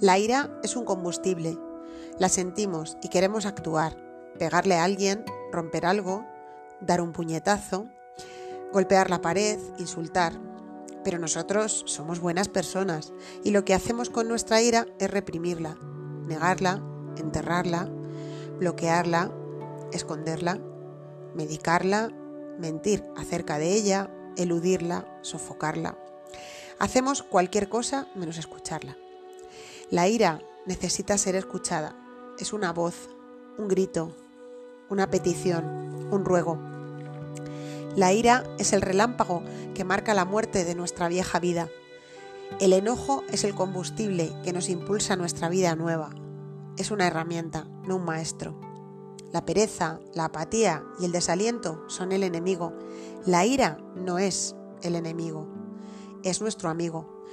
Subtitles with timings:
[0.00, 1.58] La ira es un combustible.
[2.20, 3.96] La sentimos y queremos actuar,
[4.38, 6.24] pegarle a alguien, romper algo,
[6.80, 7.88] dar un puñetazo,
[8.72, 10.34] golpear la pared, insultar.
[11.02, 13.12] Pero nosotros somos buenas personas
[13.42, 15.76] y lo que hacemos con nuestra ira es reprimirla,
[16.28, 16.80] negarla,
[17.16, 17.90] enterrarla,
[18.56, 19.32] bloquearla,
[19.92, 20.60] esconderla,
[21.34, 22.10] medicarla,
[22.56, 25.98] mentir acerca de ella, eludirla, sofocarla.
[26.78, 28.96] Hacemos cualquier cosa menos escucharla.
[29.90, 31.96] La ira necesita ser escuchada.
[32.38, 33.08] Es una voz,
[33.56, 34.14] un grito,
[34.90, 35.64] una petición,
[36.12, 36.58] un ruego.
[37.96, 39.42] La ira es el relámpago
[39.74, 41.70] que marca la muerte de nuestra vieja vida.
[42.60, 46.10] El enojo es el combustible que nos impulsa nuestra vida nueva.
[46.76, 48.60] Es una herramienta, no un maestro.
[49.32, 52.74] La pereza, la apatía y el desaliento son el enemigo.
[53.24, 55.48] La ira no es el enemigo,
[56.24, 57.24] es nuestro amigo.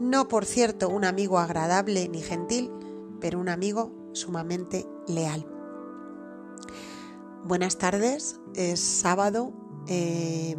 [0.00, 2.70] No, por cierto, un amigo agradable ni gentil,
[3.20, 5.46] pero un amigo sumamente leal.
[7.44, 9.52] Buenas tardes, es sábado
[9.88, 10.56] eh,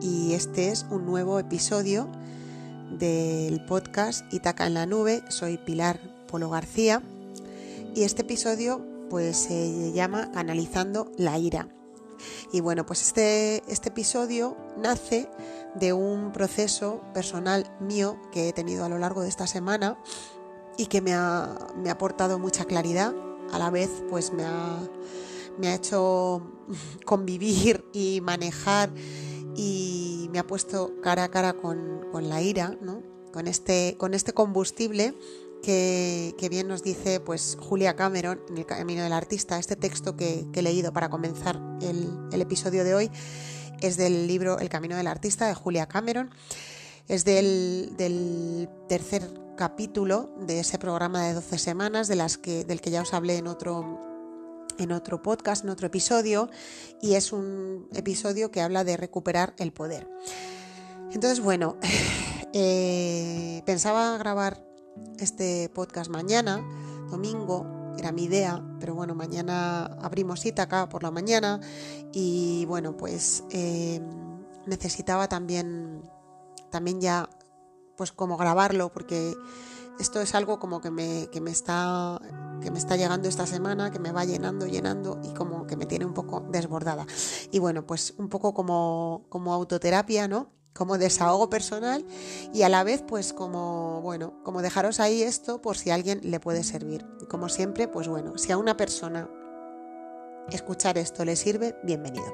[0.00, 2.10] y este es un nuevo episodio
[2.98, 5.22] del podcast Itaca en la Nube.
[5.28, 7.02] Soy Pilar Polo García
[7.94, 11.68] y este episodio pues se llama Analizando la ira.
[12.50, 15.28] Y bueno, pues este, este episodio nace
[15.74, 19.98] de un proceso personal mío que he tenido a lo largo de esta semana
[20.76, 23.14] y que me ha, me ha aportado mucha claridad,
[23.52, 24.78] a la vez pues me ha,
[25.58, 26.42] me ha hecho
[27.04, 28.90] convivir y manejar
[29.56, 33.02] y me ha puesto cara a cara con, con la ira, ¿no?
[33.32, 35.14] con, este, con este combustible
[35.62, 39.58] que, bien nos dice pues Julia Cameron en El Camino del Artista.
[39.58, 43.10] Este texto que, he leído para comenzar el, episodio de hoy
[43.80, 46.30] es del libro El Camino del Artista de Julia Cameron.
[47.06, 49.22] Es del, tercer
[49.56, 53.38] capítulo de ese programa de 12 semanas de las que, del que ya os hablé
[53.38, 54.00] en otro,
[54.78, 56.50] en otro podcast, en otro episodio,
[57.00, 60.08] y es un episodio que habla de recuperar el poder.
[61.12, 61.76] Entonces, bueno,
[62.52, 64.62] eh, pensaba grabar
[65.18, 66.62] este podcast mañana,
[67.10, 71.60] domingo, era mi idea, pero bueno, mañana abrimos cita por la mañana
[72.12, 74.00] y bueno, pues eh,
[74.66, 76.02] necesitaba también,
[76.70, 77.28] también ya,
[77.96, 79.34] pues como grabarlo, porque
[79.98, 82.20] esto es algo como que me, que me, está,
[82.62, 85.86] que me está llegando esta semana, que me va llenando, llenando y como que me
[85.86, 87.06] tiene un poco desbordada.
[87.50, 90.57] Y bueno, pues un poco como, como autoterapia, ¿no?
[90.72, 92.04] Como desahogo personal
[92.52, 96.20] y a la vez pues como bueno como dejaros ahí esto por si a alguien
[96.22, 97.04] le puede servir.
[97.28, 99.28] Como siempre pues bueno si a una persona
[100.50, 102.32] escuchar esto le sirve bienvenido.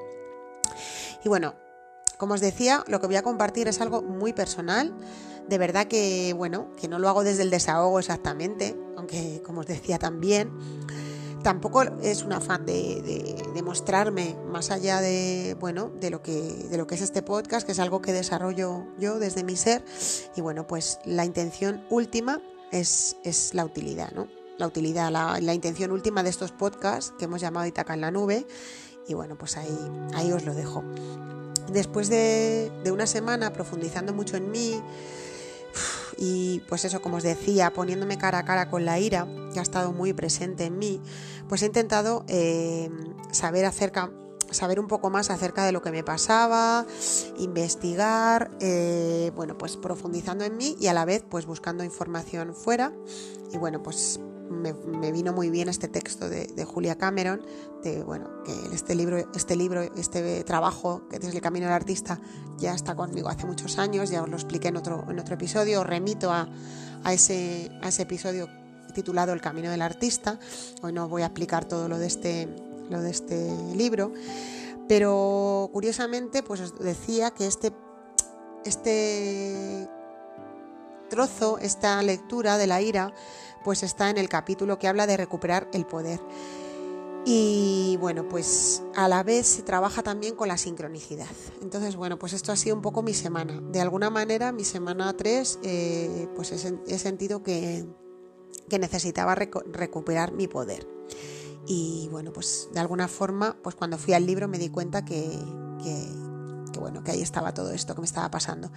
[1.24, 1.54] Y bueno
[2.18, 4.94] como os decía lo que voy a compartir es algo muy personal.
[5.48, 9.66] De verdad que bueno que no lo hago desde el desahogo exactamente aunque como os
[9.66, 10.50] decía también
[11.44, 17.22] tampoco es un afán de, mostrarme más allá de, bueno, de lo, que, es este
[17.22, 19.84] podcast, que es algo que desarrollo yo desde mi ser.
[20.34, 23.16] Y bueno, pues la intención última es,
[23.52, 24.26] la utilidad, ¿no?
[24.58, 28.46] La utilidad, la, intención última de estos podcasts que hemos llamado Itaca en la nube.
[29.06, 29.78] Y bueno, pues ahí,
[30.14, 30.82] ahí os lo dejo.
[31.70, 34.82] Después de, de una semana profundizando mucho en mí,
[36.16, 39.62] y pues eso, como os decía, poniéndome cara a cara con la ira, que ha
[39.62, 41.00] estado muy presente en mí,
[41.48, 42.90] pues he intentado eh,
[43.30, 44.10] saber acerca
[44.50, 46.86] saber un poco más acerca de lo que me pasaba,
[47.38, 52.92] investigar, eh, bueno, pues profundizando en mí y a la vez pues buscando información fuera.
[53.52, 57.42] Y bueno, pues me, vino muy bien este texto de, Julia Cameron,
[57.82, 62.20] de bueno, que este libro, este libro, este trabajo que es el camino del artista
[62.58, 65.80] ya está conmigo hace muchos años, ya os lo expliqué en otro, en otro episodio,
[65.80, 66.48] os remito a,
[67.10, 68.48] ese, a ese episodio
[68.94, 70.38] titulado El camino del artista.
[70.82, 72.48] Hoy no voy a explicar todo lo de este,
[72.88, 74.12] lo de este libro,
[74.88, 77.72] pero curiosamente pues os decía que este,
[78.64, 79.88] este
[81.10, 83.12] trozo, esta lectura de la ira,
[83.62, 86.20] pues está en el capítulo que habla de recuperar el poder.
[87.26, 91.26] Y bueno, pues a la vez se trabaja también con la sincronicidad.
[91.62, 93.62] Entonces, bueno, pues esto ha sido un poco mi semana.
[93.72, 97.86] De alguna manera, mi semana 3, eh, pues he, sentido que,
[98.78, 100.86] necesitaba recuperar mi poder.
[101.66, 105.30] Y bueno, pues de alguna forma, pues cuando fui al libro me di cuenta que,
[105.82, 108.70] que bueno, que ahí estaba todo esto que me estaba pasando.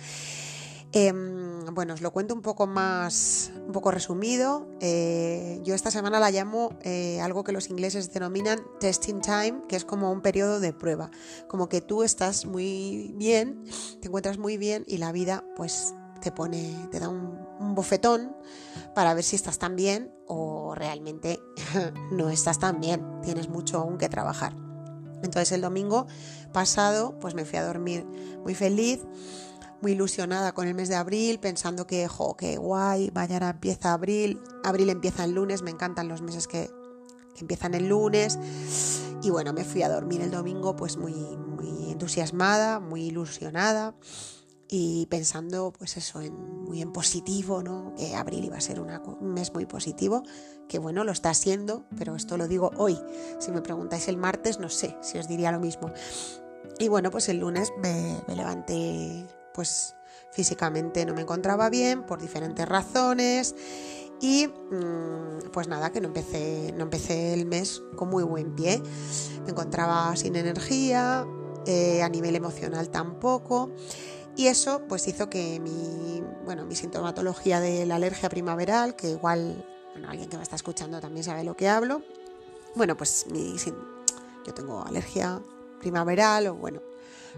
[0.94, 4.67] Em, bueno, os lo cuento un poco más, un poco resumido.
[4.79, 9.75] Eh, yo esta semana la llamo eh, algo que los ingleses denominan testing time, que
[9.75, 11.11] es como un periodo de prueba.
[11.50, 13.65] Como que tú estás muy bien,
[14.00, 17.37] te encuentras muy bien y la vida pues te pone, te da un,
[17.75, 18.35] bofetón
[18.95, 21.39] para ver si estás tan bien o realmente
[22.11, 24.53] no estás tan bien, tienes mucho aún que trabajar.
[25.23, 26.07] Entonces el domingo
[26.53, 28.05] pasado pues me fui a dormir
[28.43, 29.01] muy feliz,
[29.81, 34.41] muy ilusionada con el mes de abril, pensando que, jo, qué guay, mañana empieza abril,
[34.63, 36.69] abril empieza el lunes, me encantan los meses que,
[37.35, 38.39] que empiezan el lunes.
[39.21, 43.95] Y bueno, me fui a dormir el domingo pues muy, muy entusiasmada, muy ilusionada
[44.69, 46.33] y pensando pues eso en
[46.63, 50.23] muy en positivo no que abril iba a ser un mes muy positivo
[50.67, 52.99] que bueno lo está siendo pero esto lo digo hoy
[53.39, 55.91] si me preguntáis el martes no sé si os diría lo mismo
[56.79, 59.95] y bueno pues el lunes me, levanté pues
[60.31, 63.55] físicamente no me encontraba bien por diferentes razones
[64.19, 68.81] y mm, pues nada, que no empecé, no empecé el mes con muy buen pie.
[69.43, 71.25] Me encontraba sin energía,
[71.65, 73.71] eh, a nivel emocional tampoco.
[74.38, 79.66] Y eso pues hizo que mi, bueno, mi sintomatología de la alergia primaveral, que igual
[80.07, 82.04] alguien que me está escuchando también sabe lo que hablo,
[82.75, 83.56] bueno, pues mi,
[84.45, 85.42] yo tengo alergia
[85.80, 86.81] primaveral o bueno,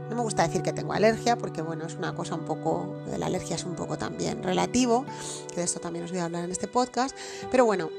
[0.10, 3.28] no me gusta decir que tengo alergia porque bueno, es una cosa un poco, la
[3.28, 5.06] alergia es un poco también relativo,
[5.50, 7.16] que de esto también os voy a hablar en este podcast,
[7.50, 7.90] pero bueno,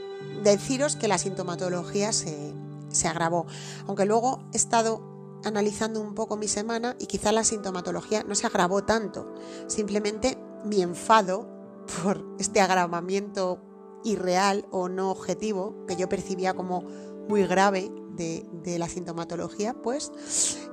[0.45, 2.53] deciros que la sintomatología se,
[2.91, 3.47] se agravó,
[3.87, 5.10] aunque luego he estado
[5.45, 9.35] analizando un poco mi semana y quizá la sintomatología no se agravó tanto,
[9.67, 11.49] simplemente mi enfado
[12.03, 13.61] por este agravamiento
[14.05, 16.83] irreal o no objetivo que yo percibía como
[17.29, 20.13] muy grave de, la sintomatología, pues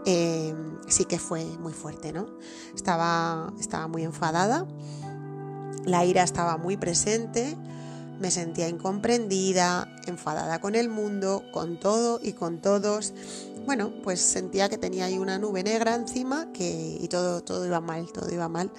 [0.06, 0.54] eh,
[0.88, 2.38] sí que fue muy fuerte, ¿no?
[2.76, 4.68] Estaba, estaba muy enfadada,
[5.86, 7.58] la ira estaba muy presente,
[8.20, 13.14] me sentía incomprendida, enfadada con el mundo, con todo y con todos.
[13.66, 17.82] Bueno, pues sentía que tenía ahí una nube negra encima que, y todo, todo iba
[17.82, 18.72] mal, todo iba mal.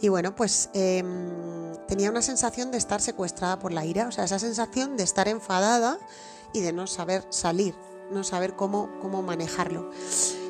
[0.00, 4.24] Y bueno, pues em, tenía una sensación de estar secuestrada por la ira, o sea,
[4.24, 5.98] esa sensación de estar enfadada
[6.52, 7.74] y de no saber salir,
[8.10, 9.90] no saber cómo, cómo manejarlo.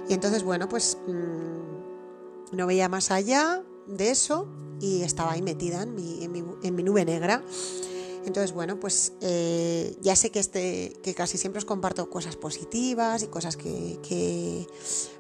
[0.08, 4.48] Y entonces, bueno, pues mm, no veía más allá de eso
[4.80, 7.42] y estaba ahí metida en mi, en mi, nube negra.
[8.26, 13.22] Entonces, bueno, pues eh, ya sé que, este, que casi siempre os comparto cosas positivas
[13.22, 14.66] y cosas que,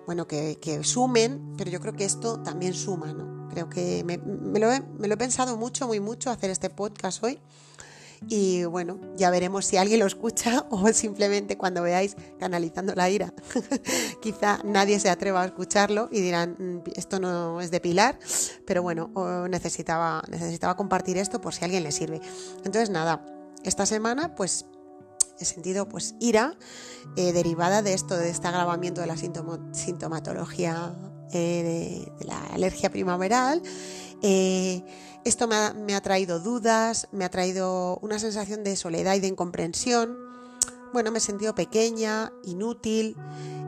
[0.06, 3.48] bueno, que, sumen, pero yo creo que esto también suma, ¿no?
[3.50, 7.40] Creo que me lo he pensado mucho, muy mucho hacer este podcast hoy
[8.28, 13.32] y bueno, ya veremos si alguien lo escucha o simplemente cuando veáis canalizando la ira.
[14.22, 18.18] Quizá nadie se atreva a escucharlo y dirán, mm, esto no es de Pilar,
[18.66, 19.10] pero bueno,
[19.48, 22.20] necesitaba, necesitaba compartir esto por si a alguien le sirve.
[22.58, 23.24] Entonces nada,
[23.64, 24.66] esta semana pues
[25.38, 26.56] he sentido pues ira
[27.16, 30.94] eh, derivada de esto, de este agravamiento de la sintomatología
[31.32, 33.62] eh, de, la alergia primaveral.
[34.22, 34.84] Eh,
[35.24, 40.18] esto me ha, traído dudas, me ha traído una sensación de soledad y de incomprensión.
[40.92, 43.16] Bueno, me he sentido pequeña, inútil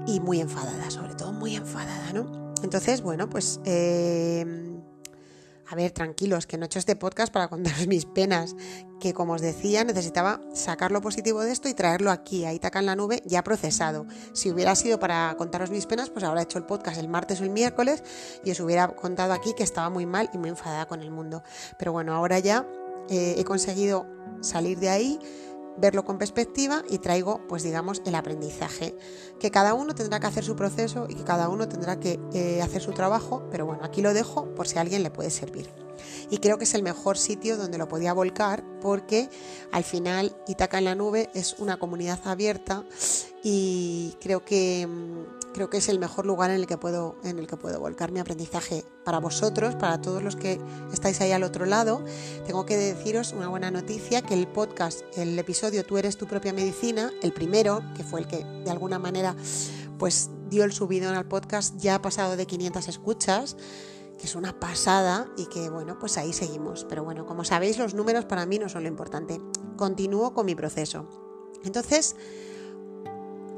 [0.07, 2.55] y muy enfadada, sobre todo muy enfadada, ¿no?
[2.63, 4.76] Entonces, bueno, pues eh,
[5.69, 8.55] a ver, tranquilos, que no he hecho este podcast para contaros mis penas,
[9.01, 12.79] que como os decía, necesitaba sacar lo positivo de esto y traerlo aquí, a Itaca
[12.79, 14.07] en la nube, ya procesado.
[14.33, 17.41] Si hubiera sido para contaros mis penas, pues ahora he hecho el podcast el martes
[17.41, 18.03] o el miércoles
[18.45, 21.43] y os hubiera contado aquí que estaba muy mal y muy enfadada con el mundo.
[21.79, 22.67] Pero bueno, ahora ya
[23.09, 24.07] eh, he conseguido
[24.41, 25.19] salir de ahí
[25.79, 28.97] verlo con perspectiva y traigo, pues digamos, el aprendizaje.
[29.41, 32.63] Que cada uno tendrá que hacer su proceso y que cada uno tendrá que eh,
[32.63, 35.69] hacer su trabajo, pero bueno, aquí lo dejo por si a alguien le puede servir.
[36.31, 39.29] Y creo que es el mejor sitio donde lo podía volcar porque
[39.73, 42.85] al final Itaca en la Nube es una comunidad abierta
[43.43, 47.39] y creo que mm, creo que es el mejor lugar en el que puedo, en
[47.39, 50.61] el que puedo volcar mi aprendizaje para vosotros, para todos los que
[50.93, 52.05] estáis ahí al otro lado.
[52.45, 56.53] Tengo que deciros una buena noticia, que el podcast, el episodio Tú eres tu propia
[56.53, 59.35] medicina, el primero, que fue el que de alguna manera
[59.99, 63.57] pues dio el subidón al podcast, ya ha pasado de 500 escuchas
[64.19, 66.85] que es una pasada y que bueno, pues ahí seguimos.
[66.87, 69.41] Pero bueno, como sabéis, los números para mí no son lo importante.
[69.77, 71.07] Continúo con mi proceso.
[71.65, 72.17] Entonces,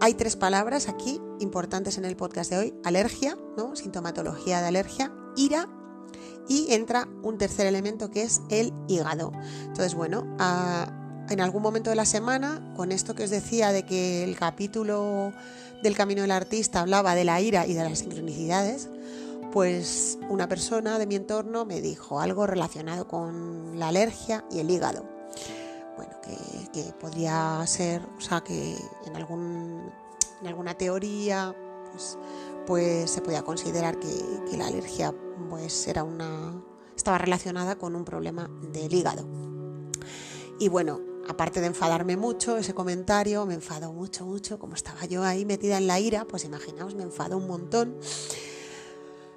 [0.01, 2.75] hay tres palabras aquí importantes en el podcast de hoy.
[2.85, 3.75] Alergia, ¿no?
[3.75, 5.69] Sintomatología de alergia, ira
[6.49, 9.33] y entra un tercer elemento que es el hígado.
[9.63, 10.25] Entonces, bueno,
[11.29, 15.33] en algún momento de la semana, con esto que os decía de que el capítulo
[15.83, 18.89] del Camino del Artista hablaba de la ira y de las sincronicidades,
[19.53, 24.71] pues una persona de mi entorno me dijo algo relacionado con la alergia y el
[24.71, 25.18] hígado
[25.99, 26.13] bueno,
[26.73, 29.91] que, podría ser, o sea, que en, algún,
[30.41, 31.53] en alguna teoría,
[31.91, 32.17] pues,
[32.69, 34.09] pues se podía considerar que,
[34.57, 35.13] la alergia
[35.51, 36.55] pues era una
[36.95, 39.27] estaba relacionada con un problema del hígado.
[40.61, 45.25] Y bueno, aparte de enfadarme mucho, ese comentario me enfadó mucho, mucho, como estaba yo
[45.25, 47.97] ahí metida en la ira, pues imaginaos, me enfadó un montón.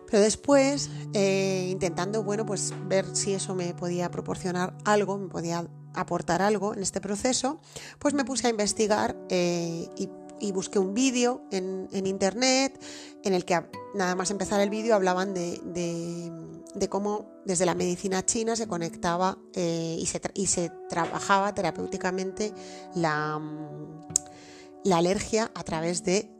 [0.05, 5.67] Pero después, eh, intentando, bueno, pues ver si eso me podía proporcionar algo, me podía
[5.93, 7.59] aportar algo en este proceso,
[7.99, 10.09] pues me puse a investigar eh, y,
[10.53, 12.83] busqué un vídeo en, internet
[13.23, 18.55] en el que nada más empezar el vídeo hablaban de cómo desde la medicina china
[18.55, 19.99] se conectaba eh,
[20.33, 22.53] y, se trabajaba terapéuticamente
[22.95, 26.31] la, mm, alergia a través de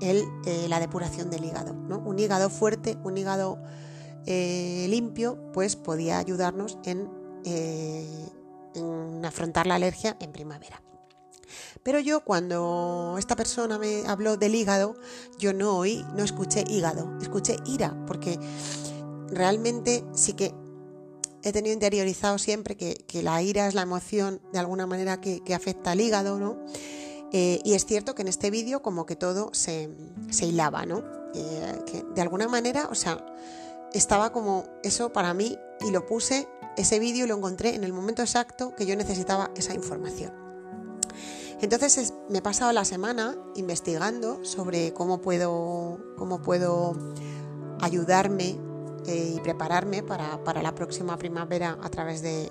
[0.00, 1.72] eh, la depuración del hígado.
[1.72, 3.58] Un hígado fuerte, un hígado
[4.26, 7.08] limpio, pues podía ayudarnos en,
[8.74, 10.82] en afrontar la alergia en primavera.
[11.82, 14.96] Pero yo cuando esta persona me habló del hígado,
[15.38, 18.38] yo no oí, no escuché hígado, escuché ira, porque
[19.28, 20.54] realmente sí que
[21.42, 25.92] he tenido interiorizado siempre que, la ira es la emoción de alguna manera que, afecta
[25.92, 26.58] al hígado, ¿no?
[27.32, 29.90] Eh, y es cierto que en este vídeo como que todo se,
[30.40, 31.02] hilaba, ¿no?
[31.34, 33.24] Eh, de alguna manera, o sea,
[33.92, 38.22] estaba como eso para mí y lo puse, ese vídeo lo encontré en el momento
[38.22, 40.32] exacto que yo necesitaba esa información.
[41.60, 46.96] Entonces me he pasado la semana investigando sobre cómo puedo, cómo puedo
[47.80, 48.58] ayudarme
[49.06, 52.50] eh, y prepararme para, la próxima primavera a través de,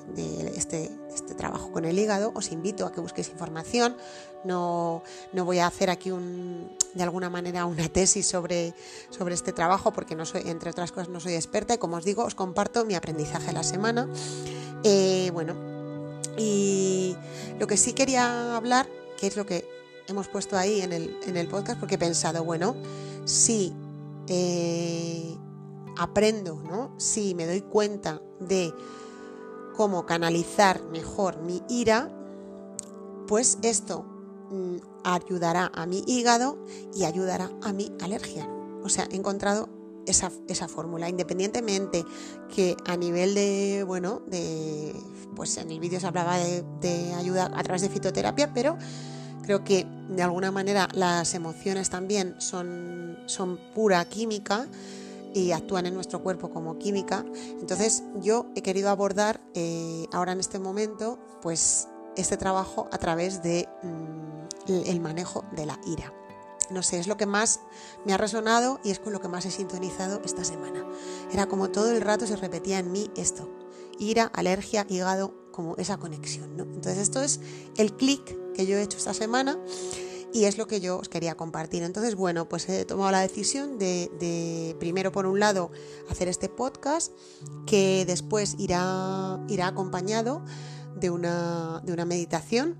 [0.55, 0.91] este,
[1.31, 2.31] este, trabajo con el hígado.
[2.35, 3.95] Os invito a que busquéis información.
[4.43, 5.01] No,
[5.33, 8.73] no voy a hacer aquí un, de alguna manera una tesis sobre,
[9.09, 12.03] sobre este trabajo porque no soy, entre otras cosas no soy experta y como os
[12.03, 14.09] digo os comparto mi aprendizaje de la semana.
[14.83, 15.55] Eh, bueno,
[16.37, 17.15] y
[17.59, 19.67] lo que sí quería hablar, que es lo que
[20.07, 22.75] hemos puesto ahí en el, en el podcast, porque he pensado, bueno,
[23.25, 23.73] si
[24.27, 25.37] eh,
[25.97, 26.93] aprendo, ¿no?
[26.97, 28.73] Si me doy cuenta de
[29.81, 32.07] cómo canalizar mejor mi ira,
[33.27, 34.05] pues esto
[34.51, 38.47] mm, ayudará a mi hígado y ayudará a mi alergia.
[38.83, 39.69] O sea, he encontrado
[40.05, 40.29] esa,
[40.67, 42.05] fórmula, independientemente
[42.53, 44.93] que a nivel de, bueno, de,
[45.35, 48.77] pues en el vídeo se hablaba de, de ayuda a través de fitoterapia, pero
[49.41, 53.17] creo que de alguna manera las emociones también son
[53.73, 54.67] pura química
[55.33, 57.25] y actúan en nuestro cuerpo como química.
[57.59, 63.41] Entonces yo he querido abordar eh, ahora en este momento pues este trabajo a través
[63.41, 66.13] de mm, el manejo de la ira.
[66.69, 67.59] No sé, es lo que más
[68.05, 70.85] me ha resonado y es con lo que más he sintonizado esta semana.
[71.31, 73.49] Era como todo el rato se repetía en mí esto.
[73.99, 76.55] Ira, alergia, hígado, como esa conexión.
[76.55, 76.63] ¿no?
[76.63, 77.41] Entonces esto es
[77.77, 79.59] el clic que yo he hecho esta semana
[80.33, 81.83] y es lo que yo os quería compartir.
[81.83, 85.71] Entonces, bueno, pues he tomado la decisión de, primero, por un lado,
[86.09, 87.11] hacer este podcast,
[87.65, 90.43] que después irá, irá acompañado
[90.95, 92.77] de una, de una meditación.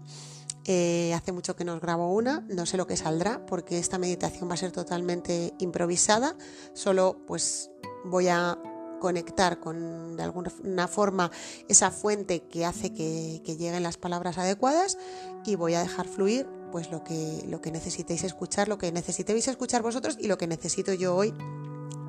[0.66, 4.50] Eh, hace mucho que nos grabo una, no sé lo que saldrá, porque esta meditación
[4.50, 6.36] va a ser totalmente improvisada.
[6.74, 7.72] Solo pues
[8.06, 8.60] voy a
[9.00, 11.32] conectar con de alguna forma
[11.68, 15.00] esa fuente que hace que, que lleguen las palabras adecuadas
[15.44, 19.48] y voy a dejar fluir pues lo que, lo que necesitéis escuchar, lo que necesitéis
[19.48, 21.34] escuchar vosotros y lo que necesito yo hoy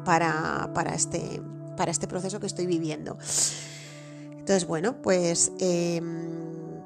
[0.04, 1.42] para, este,
[1.76, 3.18] para este proceso que estoy viviendo.
[4.30, 6.80] Entonces, bueno, pues em,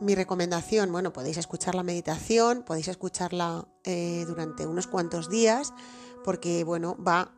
[0.00, 5.72] mi recomendación, bueno, podéis escuchar la meditación, podéis escucharla eh, durante unos cuantos días,
[6.24, 7.32] porque, bueno, va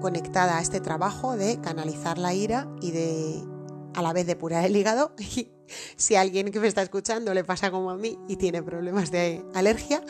[0.00, 3.44] conectada a este trabajo de canalizar la ira y de
[3.94, 5.14] a la vez depurar el hígado
[5.96, 9.10] si a alguien que me está escuchando le pasa como a mí y tiene problemas
[9.10, 10.02] de alergia,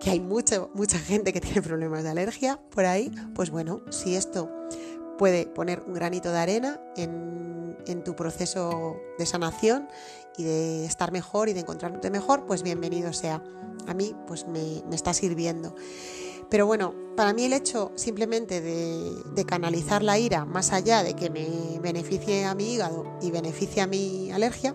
[0.00, 4.16] que hay mucha, mucha gente que tiene problemas de alergia por ahí, pues bueno, si
[4.16, 4.50] esto
[5.18, 7.22] puede poner un granito de arena en,
[8.04, 9.88] tu proceso de sanación
[10.36, 13.42] y de estar mejor y de encontrarte mejor, pues bienvenido sea.
[13.86, 15.74] A mí pues me, me está sirviendo.
[16.52, 21.30] Pero bueno, para mí el hecho simplemente de, canalizar la ira, más allá de que
[21.30, 24.74] me beneficie a mi hígado y beneficie a mi alergia,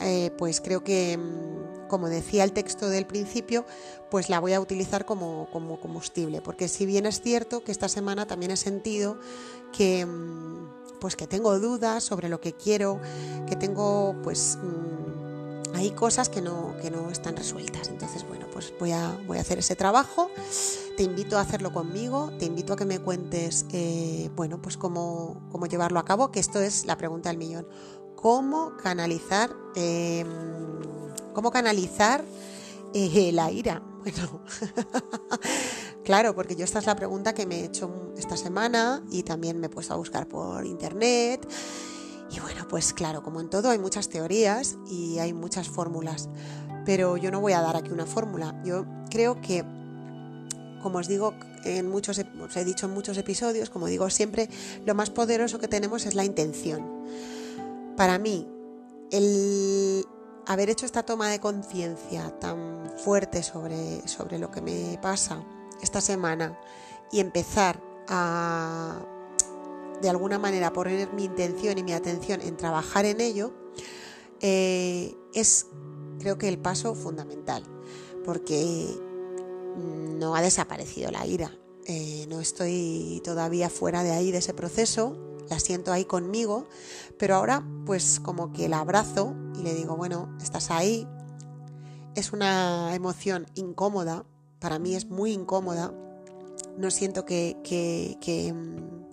[0.00, 3.66] eh, pues creo que, mm, como decía el texto del principio,
[4.08, 6.40] pues la voy a utilizar como, combustible.
[6.40, 9.18] Porque si bien es cierto que esta semana también he sentido
[9.76, 13.00] que, mm, pues que tengo dudas sobre lo que quiero,
[13.48, 15.23] que tengo pues mm,
[15.74, 17.88] hay cosas que no, que no están resueltas.
[17.88, 20.30] Entonces, bueno, pues voy a, voy a hacer ese trabajo
[20.96, 25.40] te invito a hacerlo conmigo, te invito a que me cuentes, eh, bueno, pues cómo,
[25.68, 27.66] llevarlo a cabo, que esto es la pregunta del millón.
[28.14, 30.28] ¿Cómo canalizar, em,
[31.32, 32.24] cómo canalizar
[32.94, 33.82] eh, la ira?
[34.04, 34.42] Bueno,
[36.04, 39.58] Claro, porque yo esta es la pregunta que me he hecho esta semana y también
[39.58, 41.48] me he puesto a buscar por internet.
[42.34, 46.28] Y bueno, pues claro, como en todo hay muchas teorías y hay muchas fórmulas,
[46.84, 48.60] pero yo no voy a dar aquí una fórmula.
[48.64, 49.64] Yo creo que,
[50.82, 54.48] como os digo, en muchos, os he dicho en muchos episodios, como digo siempre,
[54.84, 57.04] lo más poderoso que tenemos es la intención.
[57.96, 58.48] Para mí,
[59.12, 60.04] el
[60.46, 65.40] haber hecho esta toma de conciencia tan fuerte sobre, sobre lo que me pasa
[65.80, 66.58] esta semana
[67.12, 69.00] y empezar a,
[70.00, 73.52] de alguna manera, poner mi intención y mi atención en trabajar en ello,
[74.40, 75.66] eh, es
[76.18, 77.64] creo que el paso fundamental,
[78.24, 78.86] porque
[80.18, 81.50] no ha desaparecido la ira.
[81.86, 85.16] Eh, no estoy todavía fuera de ahí, de ese proceso,
[85.50, 86.66] la siento ahí conmigo,
[87.18, 91.06] pero ahora pues como que la abrazo y le digo, bueno, estás ahí.
[92.14, 94.24] Es una emoción incómoda,
[94.60, 95.92] para mí es muy incómoda.
[96.78, 97.56] No siento que,
[98.54, 99.03] mm,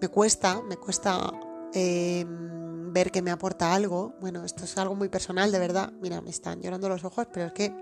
[0.00, 1.32] me cuesta, me cuesta
[1.72, 4.14] em, ver que me aporta algo.
[4.20, 5.92] Bueno, esto es algo muy personal, de verdad.
[6.00, 7.74] Mira, me están llorando los ojos, pero es que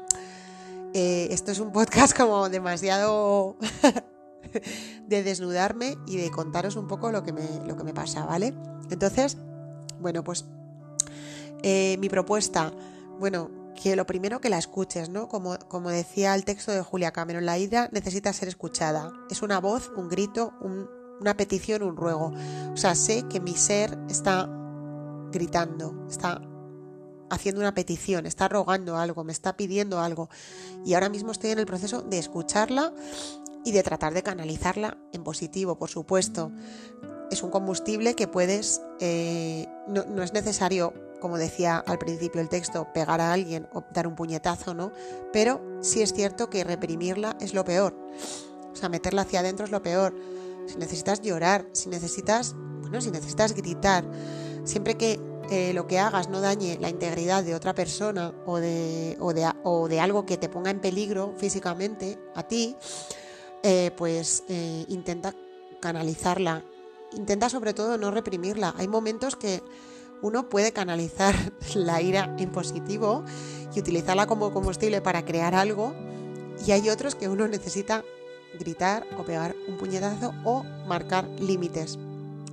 [0.95, 3.57] eh, esto es un podcast como demasiado
[5.07, 8.55] de desnudarme y de contaros un poco lo que me, lo que me pasa, ¿vale?
[8.91, 9.37] Entonces,
[10.01, 10.47] bueno, pues
[11.63, 12.73] eh, mi propuesta,
[13.19, 15.29] bueno, que lo primero que la escuches, ¿no?
[15.29, 19.13] Como, como decía el texto de Julia Cameron, la ira necesita ser escuchada.
[19.31, 20.53] Es una voz, un grito,
[21.21, 22.33] una petición, un ruego.
[22.73, 24.49] O sea, sé que mi ser está
[25.31, 26.41] gritando, está
[27.31, 30.29] haciendo una petición, está rogando algo, me está pidiendo algo.
[30.85, 32.93] Y ahora mismo estoy en el proceso de escucharla
[33.65, 36.51] y de tratar de canalizarla en positivo, por supuesto.
[37.31, 42.89] Es un combustible que puedes, eh, no, es necesario, como decía al principio el texto,
[42.95, 44.93] pegar a alguien o dar un puñetazo, ¿no?
[45.33, 47.95] Pero sí es cierto que reprimirla es lo peor.
[48.73, 50.15] O sea, meterla hacia adentro es lo peor.
[50.69, 54.05] Si necesitas llorar, si necesitas, bueno, si necesitas gritar,
[54.65, 55.19] siempre que
[55.51, 59.51] eh, lo que hagas no dañe la integridad de otra persona o de, o de,
[59.65, 62.77] o de algo que te ponga en peligro físicamente a ti,
[63.63, 65.35] eh, pues eh, intenta
[65.81, 66.65] canalizarla.
[67.17, 68.75] Intenta sobre todo no reprimirla.
[68.77, 69.63] Hay momentos que
[70.21, 71.35] uno puede canalizar
[71.75, 73.25] la ira en positivo
[73.75, 75.95] y utilizarla como combustible para crear algo
[76.67, 78.05] y hay otros que uno necesita
[78.59, 81.99] gritar o pegar un puñetazo o marcar límites.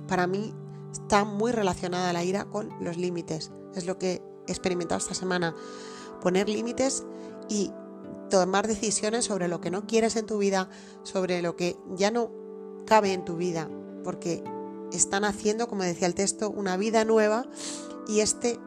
[0.08, 0.54] Para mí
[0.92, 3.50] está muy relacionada la ira con los límites.
[3.74, 5.54] Es lo que he experimentado esta semana.
[6.22, 7.04] Poner límites
[7.48, 7.70] y
[8.30, 10.68] tomar decisiones sobre lo que no quieres en tu vida,
[11.02, 12.30] sobre lo que ya no
[12.86, 13.68] cabe en tu vida,
[14.04, 14.42] porque
[14.92, 17.44] están haciendo, como decía el texto, una vida nueva
[18.08, 18.58] y este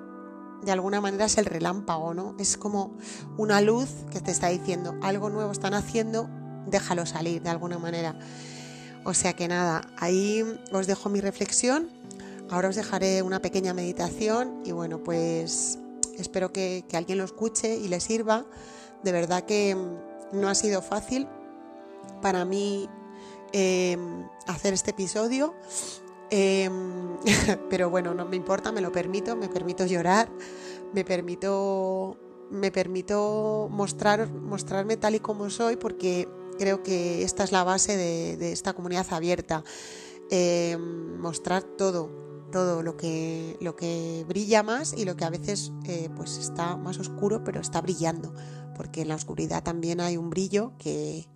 [0.63, 2.35] de alguna manera es el relámpago, ¿no?
[2.37, 2.97] Es como
[3.37, 6.29] una luz que te está diciendo algo nuevo están haciendo,
[6.67, 8.17] déjalo salir de alguna manera.
[9.05, 11.99] O sea que nada, ahí os dejo mi reflexión
[12.51, 15.77] Ahora os dejaré una pequeña meditación y bueno, pues
[16.17, 18.45] espero que, alguien lo escuche y le sirva.
[19.03, 19.77] De verdad que
[20.33, 21.27] no ha sido fácil
[22.23, 22.89] para mí
[23.53, 25.53] em, hacer este episodio.
[26.31, 27.17] Em,
[27.69, 30.27] pero bueno, no me importa, me lo permito, me permito llorar,
[30.91, 32.17] me permito,
[32.49, 36.27] me permito mostrar, mostrarme tal y como soy porque
[36.59, 39.63] creo que esta es la base de, esta comunidad abierta.
[40.29, 42.11] Em, mostrar todo,
[42.51, 46.75] todo lo que, lo que brilla más y lo que a veces eh, pues está
[46.77, 48.33] más oscuro pero está brillando,
[48.75, 51.27] porque en la oscuridad también hay un brillo que,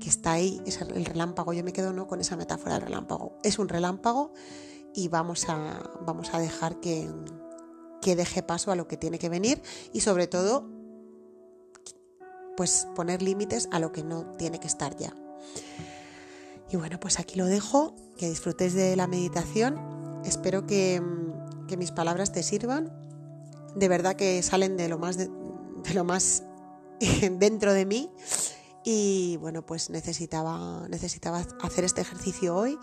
[0.00, 2.08] que está ahí, es el relámpago, yo me quedo ¿no?
[2.08, 4.32] con esa metáfora del relámpago, es un relámpago
[4.94, 7.08] y vamos a, vamos a dejar que,
[8.02, 10.79] que deje paso a lo que tiene que venir y sobre todo
[12.60, 15.14] pues poner límites a lo que no tiene que estar ya.
[16.68, 19.80] Y bueno, pues aquí lo dejo, que disfrutes de la meditación.
[20.26, 22.92] Espero que, mm, mis palabras te sirvan.
[23.76, 25.30] De verdad que salen de lo más, de,
[25.94, 26.42] lo más
[27.38, 28.10] dentro de mí.
[28.84, 32.78] Y bueno, pues necesitaba, necesitaba hacer este ejercicio hoy.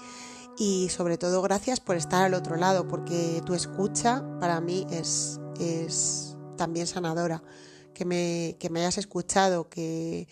[0.58, 5.40] Y sobre todo gracias por estar al otro lado, porque tu escucha para mí es,
[5.60, 7.44] es también sanadora.
[7.98, 10.28] Que me, que me hayas escuchado, que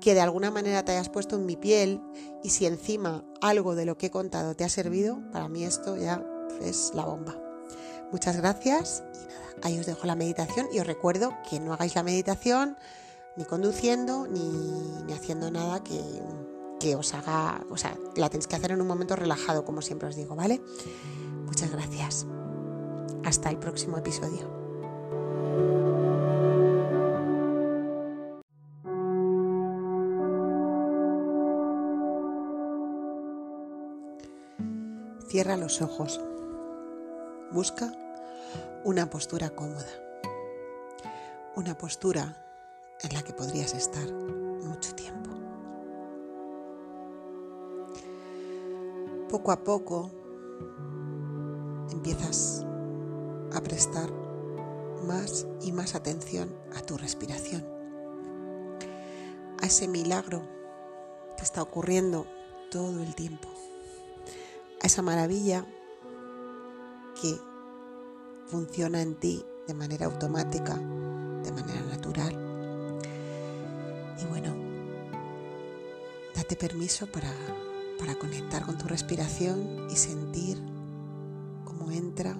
[0.00, 2.00] que de alguna manera te hayas puesto en mi piel
[2.42, 5.96] y si encima algo de lo que he contado te ha servido, para mí esto
[5.96, 6.24] ya
[6.62, 7.38] es la bomba.
[8.10, 11.94] Muchas gracias y nada, ahí os dejo la meditación y os recuerdo que no hagáis
[11.94, 12.76] la meditación
[13.36, 16.00] ni conduciendo ni, haciendo nada que,
[16.80, 20.08] que os haga, o sea, la tenéis que hacer en un momento relajado, como siempre
[20.08, 20.60] os digo, ¿vale?
[21.44, 22.26] Muchas gracias.
[23.24, 24.59] Hasta el próximo episodio.
[35.30, 36.20] Cierra los ojos.
[37.52, 37.92] Busca
[38.82, 39.86] una postura cómoda.
[41.54, 42.36] Una postura
[43.00, 45.30] en la que podrías estar mucho tiempo.
[49.28, 50.10] Poco a poco
[51.92, 52.66] empiezas
[53.54, 54.10] a prestar
[55.06, 57.64] más y más atención a tu respiración,
[59.62, 60.42] a ese milagro
[61.36, 62.26] que está ocurriendo
[62.72, 63.49] todo el tiempo,
[64.80, 65.64] a esa maravilla
[67.20, 67.38] que
[68.46, 72.32] funciona en ti de manera automática, de manera natural.
[74.20, 74.54] Y bueno,
[76.34, 77.30] date permiso para,
[77.98, 80.58] para conectar con tu respiración y sentir
[81.64, 82.36] cómo entra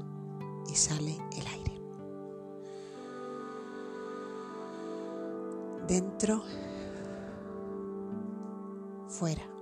[0.68, 1.81] y sale el aire.
[5.87, 6.42] Dentro,
[9.09, 9.60] fuera.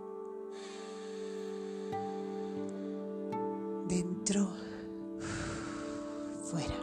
[6.45, 6.75] Fuera.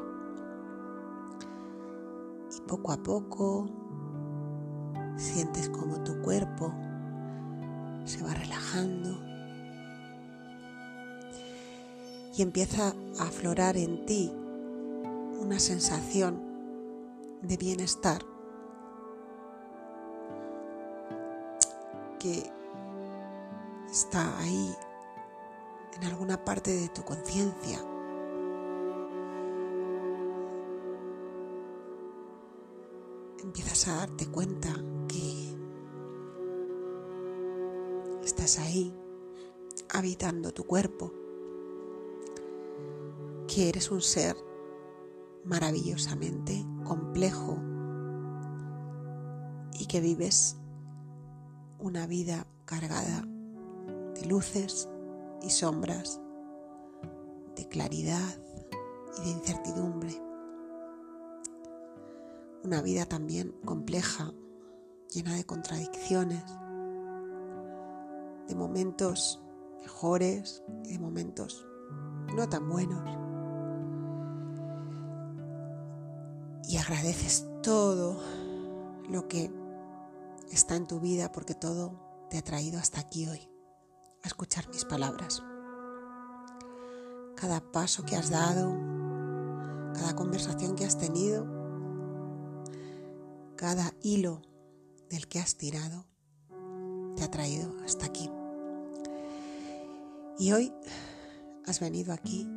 [2.57, 3.69] Y poco a poco
[5.15, 6.73] sientes como tu cuerpo
[8.05, 9.19] se va relajando
[12.35, 14.31] y empieza a aflorar en ti
[15.39, 16.41] una sensación
[17.43, 18.23] de bienestar
[22.19, 22.51] que
[23.91, 24.75] está ahí
[25.95, 27.79] en alguna parte de tu conciencia.
[33.43, 34.73] Empiezas a darte cuenta
[35.07, 35.55] que
[38.23, 38.93] estás ahí
[39.89, 41.13] habitando tu cuerpo
[43.47, 44.35] que eres un ser
[45.45, 47.57] maravillosamente complejo
[49.79, 50.57] y que vives
[51.79, 53.21] una vida cargada
[54.15, 54.89] de luces
[55.45, 56.19] y sombras,
[57.55, 58.37] de claridad
[59.19, 60.21] y de incertidumbre.
[62.63, 64.33] Una vida también compleja,
[65.13, 66.43] llena de contradicciones,
[68.47, 69.41] de momentos
[69.81, 71.65] mejores y de momentos
[72.35, 73.25] no tan buenos.
[76.67, 78.19] y agradeces todo
[79.09, 79.51] lo que
[80.51, 83.49] está en tu vida porque todo te ha traído hasta aquí hoy,
[84.25, 85.43] a escuchar mis palabras.
[87.35, 88.75] Cada paso que has dado,
[89.93, 91.45] cada conversación que has tenido,
[93.55, 94.41] cada hilo
[95.11, 96.07] del que has tirado,
[97.15, 98.31] te ha traído hasta aquí.
[100.39, 100.73] Y hoy
[101.67, 102.49] has venido aquí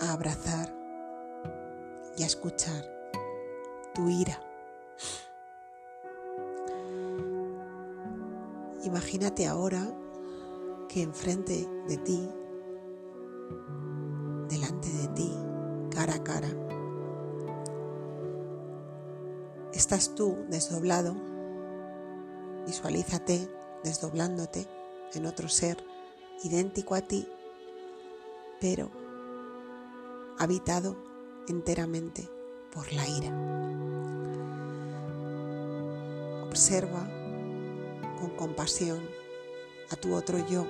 [0.00, 0.72] a abrazar
[2.16, 2.84] y a escuchar
[3.94, 4.40] tu ira.
[8.84, 9.94] Imagínate ahora
[10.88, 12.28] que enfrente de ti,
[14.48, 15.36] delante de ti,
[15.90, 16.48] cara a cara,
[19.74, 21.14] estás tú desdoblado.
[22.66, 23.48] Visualízate
[23.84, 24.66] desdoblándote
[25.14, 25.76] en otro ser
[26.42, 27.28] idéntico a ti,
[28.60, 28.90] pero
[30.38, 30.96] habitado
[31.48, 32.28] enteramente
[32.72, 33.30] por la ira.
[36.46, 37.19] Observa
[38.20, 39.00] con compasión
[39.90, 40.66] a tu otro yo,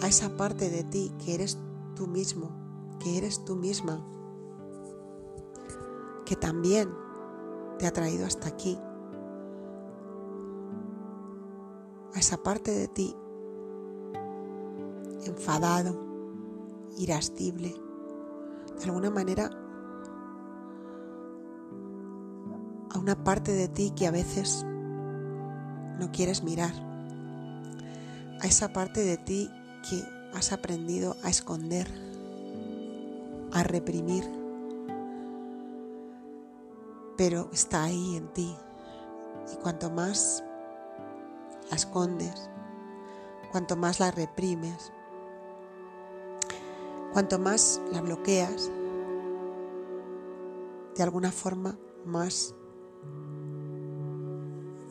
[0.00, 1.58] a esa parte de ti que eres
[1.94, 2.50] tú mismo,
[2.98, 4.00] que eres tú misma,
[6.24, 6.88] que también
[7.78, 8.78] te ha traído hasta aquí,
[12.14, 13.14] a esa parte de ti
[15.26, 15.98] enfadado,
[16.96, 17.74] irascible,
[18.78, 19.50] de alguna manera
[22.90, 24.66] a una parte de ti que a veces
[26.00, 26.72] no quieres mirar,
[28.40, 29.48] a esa parte de ti
[29.88, 30.02] que
[30.34, 31.86] has aprendido a esconder,
[33.52, 34.24] a reprimir,
[37.16, 38.56] pero está ahí en ti.
[39.52, 40.42] Y cuanto más
[41.70, 42.50] la escondes,
[43.52, 44.92] cuanto más la reprimes,
[47.12, 48.70] Cuanto más la bloqueas,
[50.96, 52.54] de alguna forma más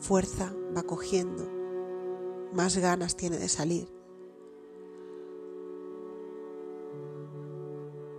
[0.00, 1.48] fuerza va cogiendo,
[2.52, 3.88] más ganas tiene de salir.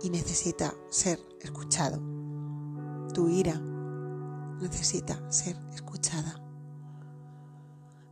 [0.02, 2.00] Y necesita ser escuchado.
[3.14, 3.60] Tu ira
[4.60, 6.42] necesita ser escuchada.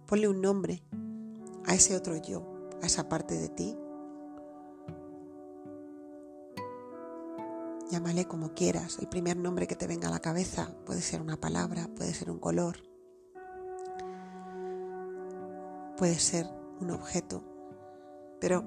[0.06, 0.82] Ponle un nombre
[1.64, 3.76] a ese otro yo, a esa parte de ti
[7.90, 11.40] Llámale como quieras, el primer nombre que te venga a la cabeza puede ser una
[11.40, 12.76] palabra, puede ser un color,
[16.00, 16.46] puede ser
[16.80, 17.44] un objeto,
[18.40, 18.64] Pero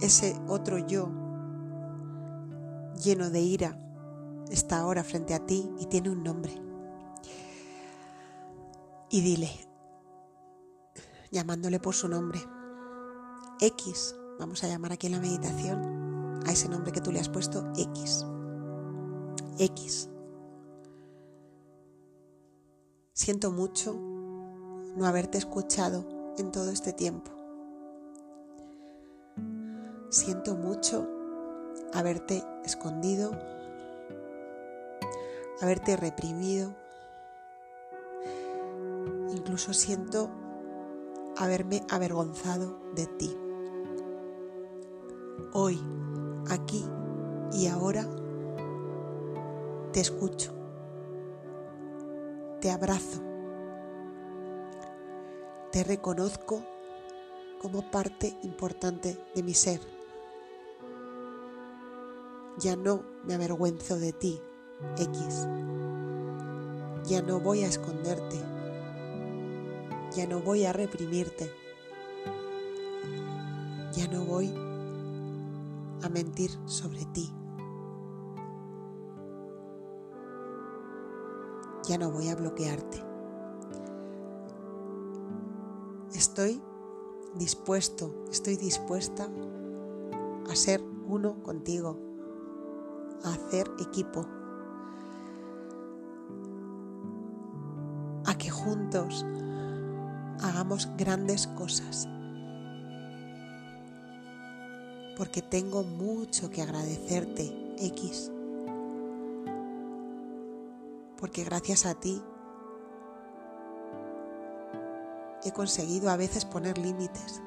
[0.00, 1.10] ese otro yo
[3.04, 3.78] lleno de ira
[4.50, 6.54] está ahora frente a ti y tiene un nombre.
[9.10, 9.50] Y dile,
[11.30, 12.40] llamándole por su nombre,
[13.60, 17.28] X, vamos a llamar aquí en la meditación a ese nombre que tú le has
[17.28, 18.24] puesto, X.
[19.58, 20.08] X.
[23.12, 24.17] Siento mucho
[24.98, 26.04] no haberte escuchado
[26.38, 27.30] en todo este tiempo.
[30.10, 31.08] Siento mucho
[31.94, 33.30] haberte escondido,
[35.62, 36.74] haberte reprimido.
[39.30, 40.30] Incluso siento
[41.36, 43.36] haberme avergonzado de ti.
[45.52, 45.80] Hoy,
[46.50, 46.84] aquí
[47.52, 48.04] y ahora,
[49.92, 50.52] te escucho,
[52.60, 53.27] te abrazo,
[55.72, 56.62] te reconozco
[57.60, 59.80] como parte importante de mi ser.
[62.58, 64.40] Ya no me avergüenzo de ti,
[64.96, 65.46] X.
[67.04, 68.36] Ya no voy a esconderte.
[70.16, 71.52] Ya no voy a reprimirte.
[73.92, 74.52] Ya no voy
[76.02, 77.30] a mentir sobre ti.
[81.86, 83.07] Ya no voy a bloquearte.
[86.38, 86.62] Estoy
[87.34, 89.28] dispuesto, estoy dispuesta
[90.48, 91.98] a ser uno contigo,
[93.24, 94.24] a hacer equipo,
[98.24, 99.26] a que juntos
[100.40, 102.06] hagamos grandes cosas.
[105.16, 108.30] Porque tengo mucho que agradecerte, X.
[111.18, 112.22] Porque gracias a ti
[115.48, 117.42] he conseguido a veces poner límites.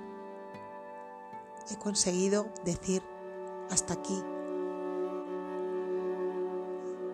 [1.70, 3.04] He conseguido decir
[3.70, 4.22] hasta aquí.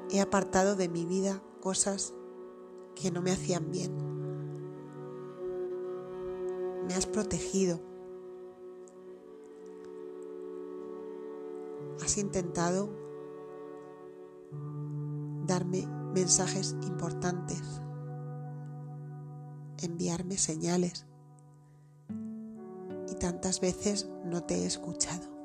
[0.10, 2.14] He apartado de mi vida cosas
[2.96, 3.92] que no me hacían bien.
[6.88, 7.82] Me has protegido.
[12.02, 12.90] Has intentado
[15.46, 17.82] darme mensajes importantes,
[19.86, 21.06] enviarme señales
[23.10, 25.38] y tantas veces no te he escuchado.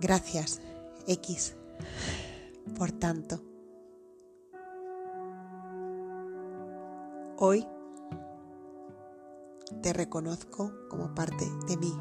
[0.00, 0.60] Gracias,
[1.06, 1.56] X,
[2.76, 3.40] por tanto.
[7.36, 7.66] Hoy
[9.82, 11.92] te reconozco como parte de mí,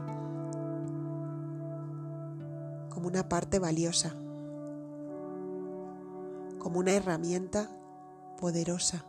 [2.90, 4.16] como una parte valiosa,
[6.60, 7.70] como una herramienta
[8.40, 9.06] poderosa.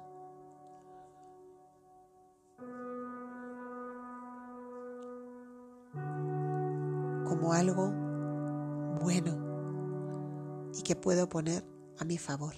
[7.29, 7.93] como algo
[9.01, 11.65] bueno y que puedo poner
[11.99, 12.55] a mi favor.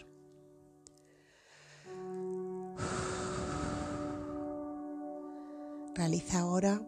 [5.95, 6.81] Realiza ahora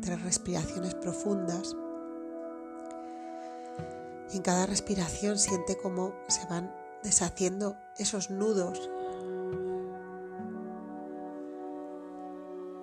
[0.00, 1.76] tres respiraciones profundas.
[4.32, 8.90] Y en cada respiración siente cómo se van deshaciendo esos nudos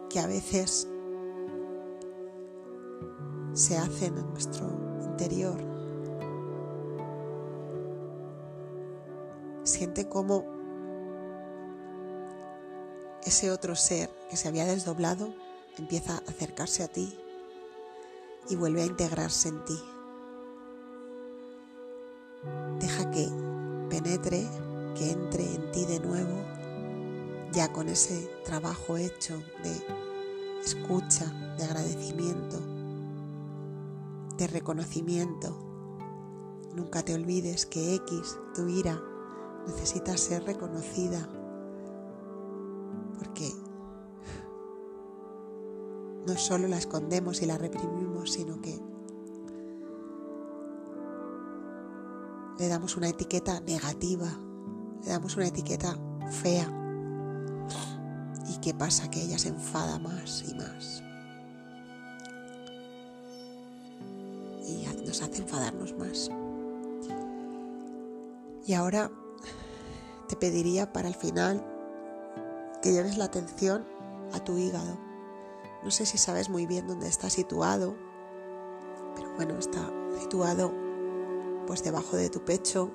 [0.09, 0.87] que a veces
[3.53, 4.67] se hacen en nuestro
[5.03, 5.57] interior.
[9.63, 10.45] Siente cómo
[13.23, 15.33] ese otro ser que se había desdoblado
[15.77, 17.17] empieza a acercarse a ti
[18.49, 19.79] y vuelve a integrarse en ti.
[23.91, 24.47] Penetre,
[24.95, 26.45] que entre en ti de nuevo,
[27.51, 29.83] ya con ese trabajo hecho de
[30.63, 31.25] escucha,
[31.57, 32.57] de agradecimiento,
[34.37, 35.57] de reconocimiento.
[36.73, 38.97] Nunca te olvides que X, tu ira,
[39.67, 41.27] necesita ser reconocida
[43.19, 43.51] porque
[46.25, 48.90] no solo la escondemos y la reprimimos, sino que
[52.61, 54.27] le damos una etiqueta negativa,
[55.03, 55.97] le damos una etiqueta
[56.29, 56.71] fea.
[58.47, 59.09] ¿Y qué pasa?
[59.09, 61.01] Que ella se enfada más y más.
[64.67, 66.29] Y nos hace enfadarnos más.
[68.67, 69.09] Y ahora
[70.29, 71.65] te pediría para el final
[72.83, 73.83] que lleves la atención
[74.33, 74.99] a tu hígado.
[75.83, 77.95] No sé si sabes muy bien dónde está situado,
[79.15, 80.90] pero bueno, está situado
[81.71, 82.91] pues debajo de tu pecho.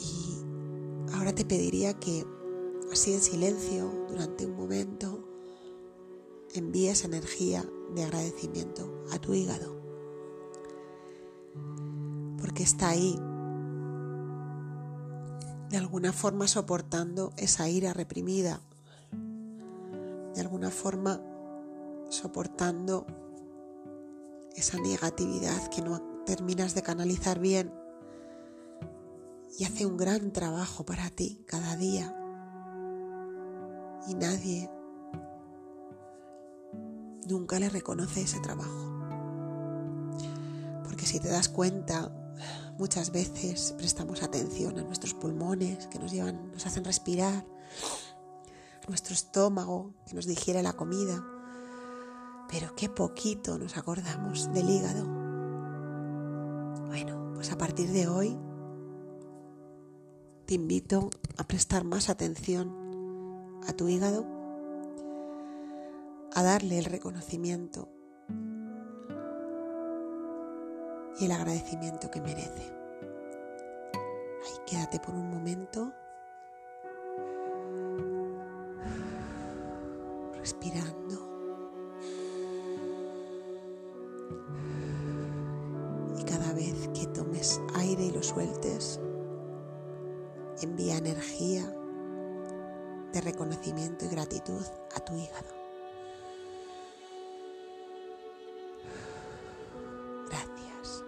[0.00, 2.26] Y ahora te pediría que
[2.90, 5.28] así en silencio durante un momento,
[6.52, 9.80] envíes energía de agradecimiento a tu hígado.
[12.40, 13.16] Porque está ahí,
[15.68, 18.60] de alguna forma soportando esa ira reprimida,
[20.34, 21.22] de alguna forma
[22.08, 23.06] soportando
[24.56, 27.72] esa negatividad que no terminas de canalizar bien
[29.58, 32.16] y hace un gran trabajo para ti cada día.
[34.06, 34.70] Y nadie
[37.28, 38.90] nunca le reconoce ese trabajo.
[40.84, 42.10] Porque si te das cuenta,
[42.78, 47.44] muchas veces prestamos atención a nuestros pulmones que nos llevan, nos hacen respirar,
[48.84, 51.22] a nuestro estómago que nos digiere la comida,
[52.48, 55.19] pero qué poquito nos acordamos del hígado.
[56.90, 58.36] Bueno, pues a partir de hoy
[60.44, 64.26] te invito a prestar más atención a tu hígado,
[66.34, 67.88] a darle el reconocimiento
[71.20, 72.74] y el agradecimiento que merece.
[74.42, 75.92] Ahí quédate por un momento
[80.34, 81.19] respirando.
[88.30, 89.00] Sueltes,
[90.62, 91.64] envía energía
[93.12, 94.64] de reconocimiento y gratitud
[94.94, 95.48] a tu hígado.
[100.28, 101.04] Gracias.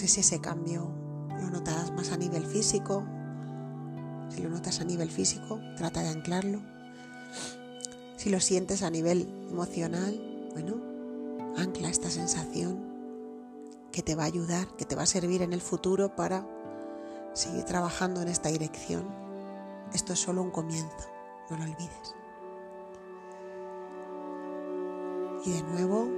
[0.00, 0.90] Sé si ese cambio
[1.42, 3.04] lo notas más a nivel físico.
[4.30, 6.62] Si lo notas a nivel físico, trata de anclarlo.
[8.16, 10.18] Si lo sientes a nivel emocional,
[10.52, 10.80] bueno,
[11.58, 12.80] ancla esta sensación
[13.92, 16.46] que te va a ayudar, que te va a servir en el futuro para
[17.34, 19.04] seguir trabajando en esta dirección.
[19.92, 21.10] Esto es solo un comienzo,
[21.50, 22.14] no lo olvides.
[25.44, 26.08] Y de nuevo,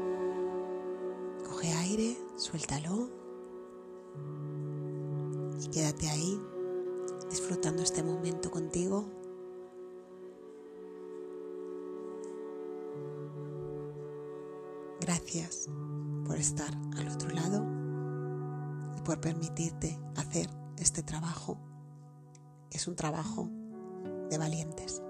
[1.49, 3.22] coge aire, suéltalo
[5.61, 6.41] y quédate ahí
[7.31, 9.05] disfrutando este momento contigo.
[15.01, 15.69] Gracias
[16.27, 17.67] por estar al otro lado
[18.97, 20.49] y por permitirte hacer
[20.79, 21.59] este trabajo.
[22.71, 23.49] Es un trabajo
[24.31, 25.03] de valientes.